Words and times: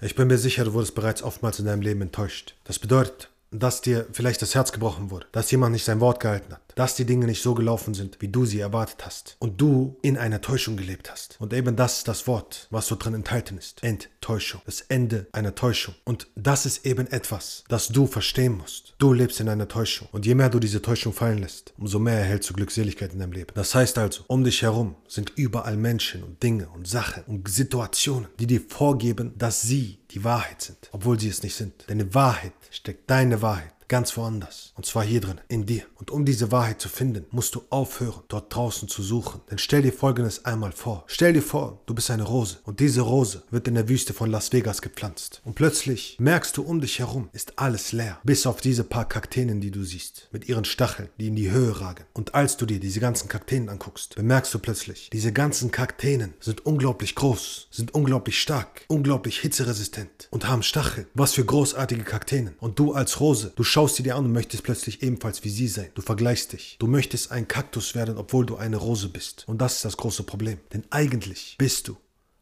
Ich 0.00 0.14
bin 0.14 0.28
mir 0.28 0.38
sicher, 0.38 0.64
du 0.64 0.74
wurdest 0.74 0.94
bereits 0.94 1.24
oftmals 1.24 1.58
in 1.58 1.66
deinem 1.66 1.82
Leben 1.82 2.02
enttäuscht. 2.02 2.54
Das 2.62 2.78
bedeutet, 2.78 3.30
dass 3.50 3.80
dir 3.80 4.06
vielleicht 4.12 4.42
das 4.42 4.54
Herz 4.54 4.72
gebrochen 4.72 5.10
wurde, 5.10 5.26
dass 5.32 5.50
jemand 5.50 5.72
nicht 5.72 5.84
sein 5.84 6.00
Wort 6.00 6.20
gehalten 6.20 6.52
hat, 6.52 6.62
dass 6.74 6.94
die 6.94 7.04
Dinge 7.04 7.26
nicht 7.26 7.42
so 7.42 7.54
gelaufen 7.54 7.94
sind, 7.94 8.18
wie 8.20 8.28
du 8.28 8.44
sie 8.44 8.60
erwartet 8.60 9.04
hast 9.04 9.36
und 9.38 9.60
du 9.60 9.96
in 10.02 10.16
einer 10.16 10.40
Täuschung 10.40 10.76
gelebt 10.76 11.10
hast. 11.10 11.36
Und 11.40 11.52
eben 11.52 11.76
das 11.76 11.98
ist 11.98 12.08
das 12.08 12.26
Wort, 12.26 12.68
was 12.70 12.86
so 12.86 12.96
drin 12.96 13.14
enthalten 13.14 13.58
ist. 13.58 13.82
Enttäuschung. 13.82 14.60
Das 14.64 14.82
Ende 14.82 15.26
einer 15.32 15.54
Täuschung. 15.54 15.94
Und 16.04 16.28
das 16.36 16.66
ist 16.66 16.86
eben 16.86 17.06
etwas, 17.06 17.64
das 17.68 17.88
du 17.88 18.06
verstehen 18.06 18.56
musst. 18.56 18.94
Du 18.98 19.12
lebst 19.12 19.40
in 19.40 19.48
einer 19.48 19.68
Täuschung. 19.68 20.08
Und 20.12 20.26
je 20.26 20.34
mehr 20.34 20.50
du 20.50 20.60
diese 20.60 20.82
Täuschung 20.82 21.12
fallen 21.12 21.38
lässt, 21.38 21.74
umso 21.78 21.98
mehr 21.98 22.18
erhältst 22.18 22.50
du 22.50 22.54
Glückseligkeit 22.54 23.12
in 23.12 23.18
deinem 23.18 23.32
Leben. 23.32 23.52
Das 23.54 23.74
heißt 23.74 23.98
also, 23.98 24.22
um 24.26 24.44
dich 24.44 24.62
herum 24.62 24.96
sind 25.08 25.32
überall 25.36 25.76
Menschen 25.76 26.22
und 26.22 26.42
Dinge 26.42 26.68
und 26.68 26.86
Sachen 26.86 27.24
und 27.24 27.48
Situationen, 27.48 28.28
die 28.38 28.46
dir 28.46 28.60
vorgeben, 28.60 29.34
dass 29.36 29.62
sie 29.62 29.97
die 30.10 30.24
Wahrheit 30.24 30.62
sind, 30.62 30.88
obwohl 30.92 31.18
sie 31.18 31.28
es 31.28 31.42
nicht 31.42 31.54
sind. 31.54 31.88
Denn 31.88 32.14
Wahrheit 32.14 32.52
steckt 32.70 33.10
deine 33.10 33.42
Wahrheit 33.42 33.77
ganz 33.88 34.16
woanders. 34.16 34.72
Und 34.76 34.86
zwar 34.86 35.02
hier 35.02 35.20
drin, 35.20 35.40
in 35.48 35.66
dir. 35.66 35.82
Und 35.96 36.10
um 36.10 36.24
diese 36.24 36.52
Wahrheit 36.52 36.80
zu 36.80 36.88
finden, 36.88 37.26
musst 37.30 37.54
du 37.54 37.62
aufhören, 37.70 38.22
dort 38.28 38.54
draußen 38.54 38.88
zu 38.88 39.02
suchen. 39.02 39.40
Denn 39.50 39.58
stell 39.58 39.82
dir 39.82 39.92
Folgendes 39.92 40.44
einmal 40.44 40.72
vor. 40.72 41.04
Stell 41.06 41.32
dir 41.32 41.42
vor, 41.42 41.80
du 41.86 41.94
bist 41.94 42.10
eine 42.10 42.22
Rose. 42.22 42.58
Und 42.64 42.80
diese 42.80 43.00
Rose 43.00 43.42
wird 43.50 43.66
in 43.66 43.74
der 43.74 43.88
Wüste 43.88 44.12
von 44.12 44.30
Las 44.30 44.52
Vegas 44.52 44.82
gepflanzt. 44.82 45.40
Und 45.44 45.54
plötzlich 45.54 46.16
merkst 46.20 46.56
du 46.56 46.62
um 46.62 46.80
dich 46.80 46.98
herum, 46.98 47.30
ist 47.32 47.58
alles 47.58 47.92
leer. 47.92 48.18
Bis 48.24 48.46
auf 48.46 48.60
diese 48.60 48.84
paar 48.84 49.08
Kakteen, 49.08 49.60
die 49.60 49.70
du 49.70 49.82
siehst. 49.82 50.28
Mit 50.32 50.48
ihren 50.48 50.64
Stacheln, 50.64 51.08
die 51.18 51.28
in 51.28 51.36
die 51.36 51.50
Höhe 51.50 51.80
ragen. 51.80 52.04
Und 52.12 52.34
als 52.34 52.56
du 52.56 52.66
dir 52.66 52.80
diese 52.80 53.00
ganzen 53.00 53.28
Kakteen 53.28 53.68
anguckst, 53.68 54.16
bemerkst 54.16 54.52
du 54.52 54.58
plötzlich, 54.58 55.08
diese 55.10 55.32
ganzen 55.32 55.70
Kakteen 55.70 56.34
sind 56.40 56.66
unglaublich 56.66 57.14
groß, 57.14 57.68
sind 57.70 57.94
unglaublich 57.94 58.40
stark, 58.40 58.84
unglaublich 58.88 59.40
hitzeresistent 59.40 60.28
und 60.30 60.46
haben 60.46 60.62
Stacheln. 60.62 61.06
Was 61.14 61.32
für 61.32 61.44
großartige 61.44 62.04
Kakteen. 62.04 62.54
Und 62.60 62.78
du 62.78 62.92
als 62.92 63.20
Rose, 63.20 63.52
du 63.56 63.64
schaust 63.64 63.77
schaust 63.78 63.94
sie 63.94 64.02
dir 64.02 64.16
an 64.16 64.24
und 64.24 64.32
möchtest 64.32 64.64
plötzlich 64.64 65.04
ebenfalls 65.04 65.44
wie 65.44 65.50
sie 65.50 65.68
sein. 65.68 65.90
Du 65.94 66.02
vergleichst 66.02 66.52
dich. 66.52 66.74
Du 66.80 66.88
möchtest 66.88 67.30
ein 67.30 67.46
Kaktus 67.46 67.94
werden, 67.94 68.18
obwohl 68.18 68.44
du 68.44 68.56
eine 68.56 68.76
Rose 68.76 69.08
bist. 69.08 69.44
Und 69.46 69.58
das 69.58 69.76
ist 69.76 69.84
das 69.84 69.96
große 69.96 70.24
Problem. 70.24 70.58
Denn 70.72 70.82
eigentlich 70.90 71.54
bist 71.58 71.86
du 71.86 71.96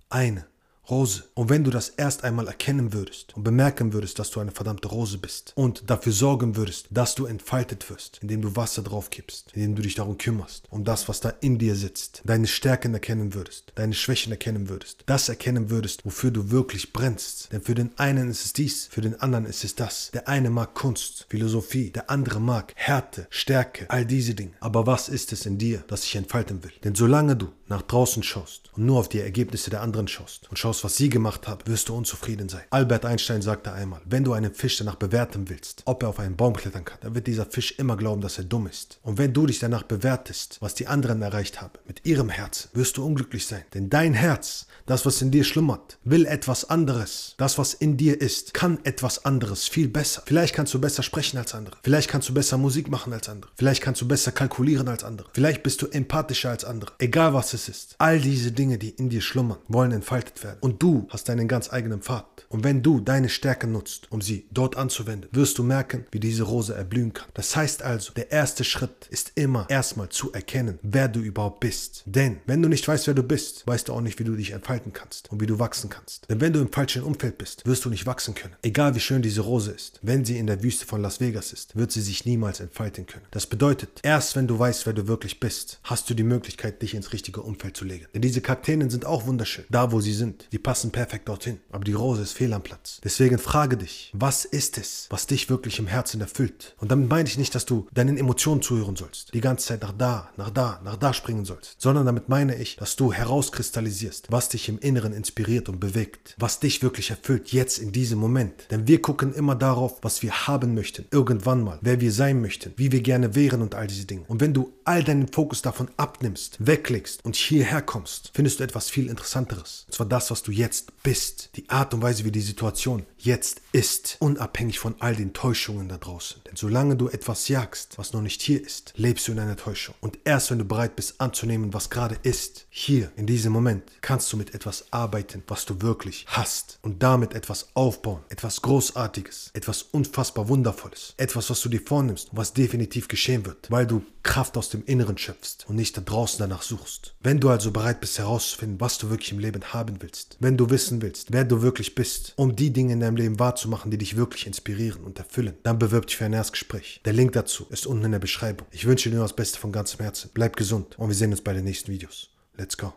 eine 0.08 0.46
Rose. 0.90 1.24
Und 1.34 1.48
wenn 1.48 1.64
du 1.64 1.70
das 1.70 1.90
erst 1.90 2.24
einmal 2.24 2.46
erkennen 2.46 2.92
würdest 2.92 3.36
und 3.36 3.42
bemerken 3.42 3.92
würdest, 3.92 4.18
dass 4.18 4.30
du 4.30 4.40
eine 4.40 4.52
verdammte 4.52 4.88
Rose 4.88 5.18
bist 5.18 5.52
und 5.56 5.90
dafür 5.90 6.12
sorgen 6.12 6.56
würdest, 6.56 6.86
dass 6.90 7.14
du 7.14 7.26
entfaltet 7.26 7.88
wirst, 7.90 8.18
indem 8.22 8.42
du 8.42 8.56
Wasser 8.56 8.82
drauf 8.82 9.10
gibst, 9.10 9.50
indem 9.54 9.76
du 9.76 9.82
dich 9.82 9.94
darum 9.94 10.18
kümmerst, 10.18 10.64
um 10.70 10.84
das, 10.84 11.08
was 11.08 11.20
da 11.20 11.32
in 11.40 11.58
dir 11.58 11.74
sitzt, 11.74 12.22
deine 12.24 12.46
Stärken 12.46 12.94
erkennen 12.94 13.34
würdest, 13.34 13.72
deine 13.74 13.94
Schwächen 13.94 14.32
erkennen 14.32 14.68
würdest, 14.68 15.02
das 15.06 15.28
erkennen 15.28 15.70
würdest, 15.70 16.04
wofür 16.04 16.30
du 16.30 16.50
wirklich 16.50 16.92
brennst. 16.92 17.52
Denn 17.52 17.62
für 17.62 17.74
den 17.74 17.90
einen 17.98 18.30
ist 18.30 18.44
es 18.44 18.52
dies, 18.52 18.86
für 18.86 19.00
den 19.00 19.20
anderen 19.20 19.46
ist 19.46 19.64
es 19.64 19.74
das. 19.74 20.10
Der 20.12 20.28
eine 20.28 20.50
mag 20.50 20.74
Kunst, 20.74 21.26
Philosophie, 21.28 21.90
der 21.90 22.10
andere 22.10 22.40
mag 22.40 22.72
Härte, 22.76 23.26
Stärke, 23.30 23.86
all 23.88 24.06
diese 24.06 24.34
Dinge. 24.34 24.52
Aber 24.60 24.86
was 24.86 25.08
ist 25.08 25.32
es 25.32 25.46
in 25.46 25.58
dir, 25.58 25.84
das 25.88 26.02
sich 26.02 26.16
entfalten 26.16 26.62
will? 26.62 26.72
Denn 26.84 26.94
solange 26.94 27.36
du 27.36 27.48
nach 27.68 27.82
draußen 27.82 28.22
schaust 28.22 28.70
und 28.76 28.86
nur 28.86 28.98
auf 28.98 29.08
die 29.08 29.20
Ergebnisse 29.20 29.70
der 29.70 29.82
anderen 29.82 30.08
schaust 30.08 30.48
und 30.48 30.58
schaust, 30.58 30.75
was 30.84 30.96
sie 30.96 31.08
gemacht 31.08 31.46
haben, 31.48 31.66
wirst 31.66 31.88
du 31.88 31.96
unzufrieden 31.96 32.48
sein. 32.48 32.62
Albert 32.70 33.04
Einstein 33.04 33.42
sagte 33.42 33.72
einmal, 33.72 34.00
wenn 34.04 34.24
du 34.24 34.32
einen 34.32 34.54
Fisch 34.54 34.78
danach 34.78 34.96
bewerten 34.96 35.48
willst, 35.48 35.82
ob 35.84 36.02
er 36.02 36.08
auf 36.08 36.18
einen 36.18 36.36
Baum 36.36 36.54
klettern 36.54 36.84
kann, 36.84 36.98
dann 37.00 37.14
wird 37.14 37.26
dieser 37.26 37.46
Fisch 37.46 37.72
immer 37.78 37.96
glauben, 37.96 38.20
dass 38.20 38.38
er 38.38 38.44
dumm 38.44 38.66
ist. 38.66 38.98
Und 39.02 39.18
wenn 39.18 39.32
du 39.32 39.46
dich 39.46 39.58
danach 39.58 39.82
bewertest, 39.82 40.58
was 40.60 40.74
die 40.74 40.86
anderen 40.86 41.22
erreicht 41.22 41.60
haben, 41.60 41.74
mit 41.86 42.04
ihrem 42.04 42.28
Herzen, 42.28 42.70
wirst 42.74 42.96
du 42.96 43.04
unglücklich 43.04 43.46
sein. 43.46 43.64
Denn 43.74 43.90
dein 43.90 44.14
Herz, 44.14 44.66
das, 44.86 45.04
was 45.06 45.20
in 45.22 45.30
dir 45.30 45.44
schlummert, 45.44 45.98
will 46.04 46.26
etwas 46.26 46.68
anderes. 46.70 47.34
Das, 47.38 47.58
was 47.58 47.74
in 47.74 47.96
dir 47.96 48.20
ist, 48.20 48.54
kann 48.54 48.78
etwas 48.84 49.24
anderes, 49.24 49.68
viel 49.68 49.88
besser. 49.88 50.22
Vielleicht 50.26 50.54
kannst 50.54 50.72
du 50.74 50.80
besser 50.80 51.02
sprechen 51.02 51.38
als 51.38 51.54
andere. 51.54 51.76
Vielleicht 51.82 52.08
kannst 52.08 52.28
du 52.28 52.34
besser 52.34 52.58
Musik 52.58 52.88
machen 52.88 53.12
als 53.12 53.28
andere. 53.28 53.50
Vielleicht 53.56 53.82
kannst 53.82 54.00
du 54.00 54.08
besser 54.08 54.32
kalkulieren 54.32 54.88
als 54.88 55.04
andere. 55.04 55.28
Vielleicht 55.32 55.62
bist 55.62 55.82
du 55.82 55.86
empathischer 55.86 56.50
als 56.50 56.64
andere. 56.64 56.92
Egal 56.98 57.34
was 57.34 57.52
es 57.54 57.68
ist. 57.68 57.96
All 57.98 58.20
diese 58.20 58.52
Dinge, 58.52 58.78
die 58.78 58.90
in 58.90 59.08
dir 59.08 59.20
schlummern, 59.20 59.58
wollen 59.68 59.92
entfaltet 59.92 60.42
werden. 60.44 60.58
Und 60.66 60.82
du 60.82 61.06
hast 61.10 61.28
deinen 61.28 61.46
ganz 61.46 61.72
eigenen 61.72 62.02
Pfad. 62.02 62.35
Und 62.48 62.64
wenn 62.64 62.82
du 62.82 63.00
deine 63.00 63.28
Stärke 63.28 63.66
nutzt, 63.66 64.10
um 64.10 64.20
sie 64.20 64.46
dort 64.50 64.76
anzuwenden, 64.76 65.28
wirst 65.32 65.58
du 65.58 65.62
merken, 65.62 66.06
wie 66.10 66.20
diese 66.20 66.44
Rose 66.44 66.74
erblühen 66.74 67.12
kann. 67.12 67.28
Das 67.34 67.54
heißt 67.56 67.82
also, 67.82 68.12
der 68.12 68.30
erste 68.32 68.64
Schritt 68.64 69.06
ist 69.10 69.32
immer 69.34 69.66
erstmal 69.68 70.08
zu 70.08 70.32
erkennen, 70.32 70.78
wer 70.82 71.08
du 71.08 71.20
überhaupt 71.20 71.60
bist. 71.60 72.02
Denn 72.06 72.38
wenn 72.46 72.62
du 72.62 72.68
nicht 72.68 72.86
weißt, 72.86 73.06
wer 73.06 73.14
du 73.14 73.22
bist, 73.22 73.66
weißt 73.66 73.88
du 73.88 73.92
auch 73.92 74.00
nicht, 74.00 74.18
wie 74.18 74.24
du 74.24 74.36
dich 74.36 74.52
entfalten 74.52 74.92
kannst 74.92 75.30
und 75.30 75.40
wie 75.40 75.46
du 75.46 75.58
wachsen 75.58 75.90
kannst. 75.90 76.28
Denn 76.30 76.40
wenn 76.40 76.52
du 76.52 76.60
im 76.60 76.72
falschen 76.72 77.02
Umfeld 77.02 77.38
bist, 77.38 77.66
wirst 77.66 77.84
du 77.84 77.90
nicht 77.90 78.06
wachsen 78.06 78.34
können. 78.34 78.54
Egal 78.62 78.94
wie 78.94 79.00
schön 79.00 79.22
diese 79.22 79.40
Rose 79.42 79.72
ist, 79.72 80.00
wenn 80.02 80.24
sie 80.24 80.38
in 80.38 80.46
der 80.46 80.62
Wüste 80.62 80.86
von 80.86 81.02
Las 81.02 81.20
Vegas 81.20 81.52
ist, 81.52 81.76
wird 81.76 81.92
sie 81.92 82.00
sich 82.00 82.24
niemals 82.24 82.60
entfalten 82.60 83.06
können. 83.06 83.26
Das 83.30 83.46
bedeutet, 83.46 84.00
erst 84.02 84.36
wenn 84.36 84.46
du 84.46 84.58
weißt, 84.58 84.86
wer 84.86 84.92
du 84.92 85.08
wirklich 85.08 85.40
bist, 85.40 85.80
hast 85.82 86.08
du 86.08 86.14
die 86.14 86.22
Möglichkeit, 86.22 86.82
dich 86.82 86.94
ins 86.94 87.12
richtige 87.12 87.42
Umfeld 87.42 87.76
zu 87.76 87.84
legen. 87.84 88.06
Denn 88.14 88.22
diese 88.22 88.40
Kakteen 88.40 88.88
sind 88.90 89.06
auch 89.06 89.26
wunderschön, 89.26 89.64
da 89.70 89.92
wo 89.92 90.00
sie 90.00 90.12
sind. 90.12 90.48
Die 90.52 90.58
passen 90.58 90.90
perfekt 90.90 91.28
dorthin. 91.28 91.58
Aber 91.70 91.84
die 91.84 91.92
Rose 91.92 92.22
ist 92.22 92.32
fehl 92.36 92.52
am 92.52 92.62
Platz. 92.62 93.00
Deswegen 93.02 93.38
frage 93.38 93.76
dich, 93.76 94.12
was 94.14 94.44
ist 94.44 94.78
es, 94.78 95.06
was 95.10 95.26
dich 95.26 95.48
wirklich 95.48 95.78
im 95.78 95.86
Herzen 95.86 96.20
erfüllt? 96.20 96.74
Und 96.78 96.90
damit 96.90 97.08
meine 97.08 97.28
ich 97.28 97.38
nicht, 97.38 97.54
dass 97.54 97.64
du 97.64 97.86
deinen 97.92 98.18
Emotionen 98.18 98.62
zuhören 98.62 98.96
sollst, 98.96 99.32
die 99.34 99.40
ganze 99.40 99.68
Zeit 99.68 99.82
nach 99.82 99.92
da, 99.92 100.30
nach 100.36 100.50
da, 100.50 100.80
nach 100.84 100.96
da 100.96 101.12
springen 101.12 101.44
sollst, 101.44 101.76
sondern 101.78 102.06
damit 102.06 102.28
meine 102.28 102.54
ich, 102.56 102.76
dass 102.76 102.96
du 102.96 103.12
herauskristallisierst, 103.12 104.30
was 104.30 104.50
dich 104.50 104.68
im 104.68 104.78
Inneren 104.78 105.12
inspiriert 105.12 105.68
und 105.68 105.80
bewegt, 105.80 106.36
was 106.38 106.60
dich 106.60 106.82
wirklich 106.82 107.10
erfüllt, 107.10 107.52
jetzt 107.52 107.78
in 107.78 107.92
diesem 107.92 108.18
Moment. 108.18 108.70
Denn 108.70 108.86
wir 108.86 109.00
gucken 109.00 109.32
immer 109.32 109.54
darauf, 109.54 109.98
was 110.02 110.22
wir 110.22 110.46
haben 110.46 110.74
möchten, 110.74 111.06
irgendwann 111.10 111.64
mal, 111.64 111.78
wer 111.80 112.00
wir 112.00 112.12
sein 112.12 112.40
möchten, 112.42 112.74
wie 112.76 112.92
wir 112.92 113.00
gerne 113.00 113.34
wären 113.34 113.62
und 113.62 113.74
all 113.74 113.86
diese 113.86 114.04
Dinge. 114.04 114.24
Und 114.28 114.40
wenn 114.40 114.52
du 114.52 114.75
all 114.86 115.02
deinen 115.02 115.28
Fokus 115.28 115.62
davon 115.62 115.88
abnimmst, 115.96 116.64
weglegst 116.64 117.24
und 117.24 117.36
hierher 117.36 117.82
kommst, 117.82 118.30
findest 118.34 118.60
du 118.60 118.64
etwas 118.64 118.88
viel 118.88 119.08
Interessanteres. 119.08 119.84
Und 119.86 119.94
zwar 119.94 120.06
das, 120.06 120.30
was 120.30 120.42
du 120.42 120.52
jetzt 120.52 121.02
bist. 121.02 121.50
Die 121.56 121.68
Art 121.68 121.92
und 121.92 122.02
Weise, 122.02 122.24
wie 122.24 122.30
die 122.30 122.40
Situation 122.40 123.04
jetzt 123.18 123.60
ist, 123.72 124.16
unabhängig 124.20 124.78
von 124.78 124.94
all 125.00 125.16
den 125.16 125.32
Täuschungen 125.32 125.88
da 125.88 125.96
draußen. 125.98 126.40
Denn 126.46 126.56
solange 126.56 126.96
du 126.96 127.08
etwas 127.08 127.48
jagst, 127.48 127.98
was 127.98 128.12
noch 128.12 128.22
nicht 128.22 128.40
hier 128.40 128.62
ist, 128.62 128.92
lebst 128.96 129.26
du 129.26 129.32
in 129.32 129.40
einer 129.40 129.56
Täuschung. 129.56 129.94
Und 130.00 130.18
erst 130.24 130.50
wenn 130.50 130.58
du 130.58 130.64
bereit 130.64 130.96
bist 130.96 131.20
anzunehmen, 131.20 131.74
was 131.74 131.90
gerade 131.90 132.16
ist, 132.22 132.66
hier, 132.70 133.10
in 133.16 133.26
diesem 133.26 133.52
Moment, 133.52 133.82
kannst 134.00 134.32
du 134.32 134.36
mit 134.36 134.54
etwas 134.54 134.92
arbeiten, 134.92 135.42
was 135.48 135.66
du 135.66 135.82
wirklich 135.82 136.24
hast. 136.28 136.78
Und 136.82 137.02
damit 137.02 137.34
etwas 137.34 137.68
aufbauen. 137.74 138.22
Etwas 138.28 138.62
Großartiges. 138.62 139.50
Etwas 139.52 139.82
unfassbar 139.82 140.48
Wundervolles. 140.48 141.14
Etwas, 141.16 141.50
was 141.50 141.60
du 141.60 141.68
dir 141.68 141.80
vornimmst 141.84 142.30
und 142.30 142.38
was 142.38 142.52
definitiv 142.52 143.08
geschehen 143.08 143.44
wird. 143.44 143.70
Weil 143.70 143.86
du 143.86 144.02
Kraft 144.22 144.56
aus 144.56 144.70
dem 144.76 144.84
Inneren 144.84 145.18
schöpfst 145.18 145.66
und 145.68 145.76
nicht 145.76 145.96
da 145.96 146.00
draußen 146.00 146.38
danach 146.38 146.62
suchst. 146.62 147.14
Wenn 147.20 147.40
du 147.40 147.48
also 147.48 147.70
bereit 147.70 148.00
bist 148.00 148.18
herauszufinden, 148.18 148.80
was 148.80 148.98
du 148.98 149.10
wirklich 149.10 149.32
im 149.32 149.38
Leben 149.38 149.62
haben 149.72 149.96
willst, 150.00 150.36
wenn 150.40 150.56
du 150.56 150.70
wissen 150.70 151.02
willst, 151.02 151.32
wer 151.32 151.44
du 151.44 151.62
wirklich 151.62 151.94
bist, 151.94 152.32
um 152.36 152.56
die 152.56 152.72
Dinge 152.72 152.92
in 152.92 153.00
deinem 153.00 153.16
Leben 153.16 153.38
wahrzumachen, 153.38 153.90
die 153.90 153.98
dich 153.98 154.16
wirklich 154.16 154.46
inspirieren 154.46 155.04
und 155.04 155.18
erfüllen, 155.18 155.56
dann 155.62 155.78
bewirb 155.78 156.06
dich 156.06 156.16
für 156.16 156.24
ein 156.24 156.32
Erstgespräch. 156.32 157.00
Der 157.04 157.12
Link 157.12 157.32
dazu 157.32 157.66
ist 157.70 157.86
unten 157.86 158.04
in 158.04 158.12
der 158.12 158.18
Beschreibung. 158.18 158.66
Ich 158.70 158.86
wünsche 158.86 159.08
dir 159.08 159.16
nur 159.16 159.24
das 159.24 159.36
Beste 159.36 159.58
von 159.58 159.72
ganzem 159.72 160.00
Herzen. 160.00 160.30
Bleib 160.34 160.56
gesund 160.56 160.98
und 160.98 161.08
wir 161.08 161.16
sehen 161.16 161.30
uns 161.30 161.40
bei 161.40 161.52
den 161.52 161.64
nächsten 161.64 161.92
Videos. 161.92 162.28
Let's 162.56 162.76
go. 162.76 162.96